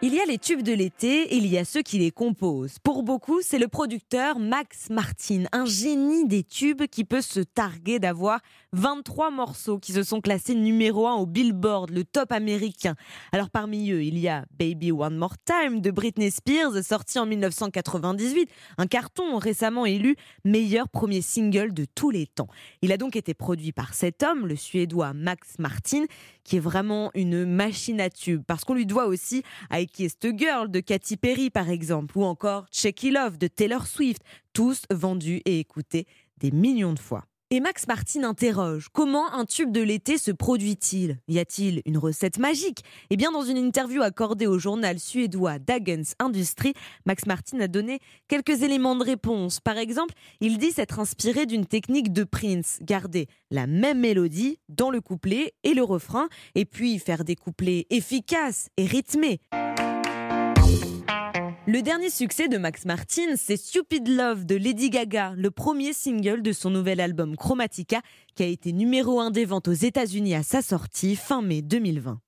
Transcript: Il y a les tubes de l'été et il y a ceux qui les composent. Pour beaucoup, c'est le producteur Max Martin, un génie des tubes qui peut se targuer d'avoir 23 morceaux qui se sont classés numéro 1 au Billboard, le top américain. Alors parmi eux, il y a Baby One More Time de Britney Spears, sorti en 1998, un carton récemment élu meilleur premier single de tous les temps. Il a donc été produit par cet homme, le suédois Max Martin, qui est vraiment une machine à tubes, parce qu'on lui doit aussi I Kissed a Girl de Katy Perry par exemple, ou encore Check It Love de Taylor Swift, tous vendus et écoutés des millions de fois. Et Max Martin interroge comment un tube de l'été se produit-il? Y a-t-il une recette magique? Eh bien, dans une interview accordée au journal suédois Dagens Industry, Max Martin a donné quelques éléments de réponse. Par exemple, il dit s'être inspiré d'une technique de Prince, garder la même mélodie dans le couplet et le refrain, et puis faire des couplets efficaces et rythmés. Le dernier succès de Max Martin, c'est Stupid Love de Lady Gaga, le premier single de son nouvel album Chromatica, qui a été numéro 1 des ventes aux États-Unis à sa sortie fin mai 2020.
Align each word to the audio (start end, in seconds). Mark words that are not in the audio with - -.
Il 0.00 0.14
y 0.14 0.20
a 0.20 0.24
les 0.26 0.38
tubes 0.38 0.62
de 0.62 0.72
l'été 0.72 1.22
et 1.22 1.38
il 1.38 1.46
y 1.48 1.58
a 1.58 1.64
ceux 1.64 1.82
qui 1.82 1.98
les 1.98 2.12
composent. 2.12 2.78
Pour 2.78 3.02
beaucoup, 3.02 3.40
c'est 3.42 3.58
le 3.58 3.66
producteur 3.66 4.38
Max 4.38 4.90
Martin, 4.90 5.46
un 5.50 5.66
génie 5.66 6.24
des 6.24 6.44
tubes 6.44 6.86
qui 6.86 7.04
peut 7.04 7.20
se 7.20 7.40
targuer 7.40 7.98
d'avoir 7.98 8.38
23 8.74 9.32
morceaux 9.32 9.80
qui 9.80 9.90
se 9.90 10.04
sont 10.04 10.20
classés 10.20 10.54
numéro 10.54 11.08
1 11.08 11.14
au 11.14 11.26
Billboard, 11.26 11.90
le 11.90 12.04
top 12.04 12.30
américain. 12.30 12.94
Alors 13.32 13.50
parmi 13.50 13.90
eux, 13.90 14.04
il 14.04 14.20
y 14.20 14.28
a 14.28 14.44
Baby 14.56 14.92
One 14.92 15.16
More 15.16 15.34
Time 15.44 15.80
de 15.80 15.90
Britney 15.90 16.30
Spears, 16.30 16.80
sorti 16.84 17.18
en 17.18 17.26
1998, 17.26 18.48
un 18.78 18.86
carton 18.86 19.36
récemment 19.38 19.84
élu 19.84 20.14
meilleur 20.44 20.88
premier 20.88 21.22
single 21.22 21.74
de 21.74 21.86
tous 21.92 22.10
les 22.10 22.28
temps. 22.28 22.48
Il 22.82 22.92
a 22.92 22.98
donc 22.98 23.16
été 23.16 23.34
produit 23.34 23.72
par 23.72 23.94
cet 23.94 24.22
homme, 24.22 24.46
le 24.46 24.54
suédois 24.54 25.12
Max 25.12 25.58
Martin, 25.58 26.04
qui 26.44 26.56
est 26.56 26.60
vraiment 26.60 27.10
une 27.14 27.44
machine 27.44 28.00
à 28.00 28.10
tubes, 28.10 28.42
parce 28.46 28.64
qu'on 28.64 28.74
lui 28.74 28.86
doit 28.86 29.06
aussi 29.06 29.42
I 29.88 29.90
Kissed 29.90 30.24
a 30.26 30.36
Girl 30.36 30.70
de 30.70 30.80
Katy 30.80 31.16
Perry 31.16 31.48
par 31.48 31.70
exemple, 31.70 32.18
ou 32.18 32.24
encore 32.24 32.66
Check 32.70 33.04
It 33.04 33.14
Love 33.14 33.38
de 33.38 33.46
Taylor 33.46 33.86
Swift, 33.86 34.22
tous 34.52 34.82
vendus 34.90 35.40
et 35.46 35.60
écoutés 35.60 36.06
des 36.36 36.50
millions 36.50 36.92
de 36.92 36.98
fois. 36.98 37.24
Et 37.50 37.60
Max 37.60 37.86
Martin 37.86 38.24
interroge 38.24 38.88
comment 38.92 39.32
un 39.32 39.46
tube 39.46 39.72
de 39.72 39.80
l'été 39.80 40.18
se 40.18 40.30
produit-il? 40.30 41.18
Y 41.28 41.38
a-t-il 41.38 41.80
une 41.86 41.96
recette 41.96 42.38
magique? 42.38 42.84
Eh 43.08 43.16
bien, 43.16 43.32
dans 43.32 43.42
une 43.42 43.56
interview 43.56 44.02
accordée 44.02 44.46
au 44.46 44.58
journal 44.58 44.98
suédois 44.98 45.58
Dagens 45.58 46.12
Industry, 46.18 46.74
Max 47.06 47.24
Martin 47.24 47.60
a 47.60 47.68
donné 47.68 48.00
quelques 48.28 48.62
éléments 48.62 48.96
de 48.96 49.04
réponse. 49.04 49.60
Par 49.60 49.78
exemple, 49.78 50.12
il 50.40 50.58
dit 50.58 50.72
s'être 50.72 51.00
inspiré 51.00 51.46
d'une 51.46 51.64
technique 51.64 52.12
de 52.12 52.24
Prince, 52.24 52.80
garder 52.82 53.26
la 53.50 53.66
même 53.66 54.00
mélodie 54.00 54.58
dans 54.68 54.90
le 54.90 55.00
couplet 55.00 55.54
et 55.64 55.72
le 55.72 55.82
refrain, 55.82 56.28
et 56.54 56.66
puis 56.66 56.98
faire 56.98 57.24
des 57.24 57.36
couplets 57.36 57.86
efficaces 57.88 58.68
et 58.76 58.84
rythmés. 58.84 59.40
Le 61.70 61.82
dernier 61.82 62.08
succès 62.08 62.48
de 62.48 62.56
Max 62.56 62.86
Martin, 62.86 63.36
c'est 63.36 63.58
Stupid 63.58 64.08
Love 64.08 64.46
de 64.46 64.56
Lady 64.56 64.88
Gaga, 64.88 65.34
le 65.36 65.50
premier 65.50 65.92
single 65.92 66.40
de 66.40 66.52
son 66.52 66.70
nouvel 66.70 66.98
album 66.98 67.36
Chromatica, 67.36 68.00
qui 68.34 68.42
a 68.42 68.46
été 68.46 68.72
numéro 68.72 69.20
1 69.20 69.30
des 69.30 69.44
ventes 69.44 69.68
aux 69.68 69.72
États-Unis 69.74 70.34
à 70.34 70.42
sa 70.42 70.62
sortie 70.62 71.14
fin 71.14 71.42
mai 71.42 71.60
2020. 71.60 72.20